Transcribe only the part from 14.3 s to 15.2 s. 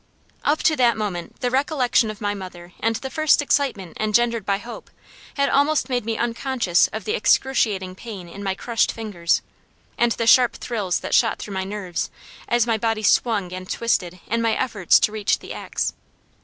my efforts to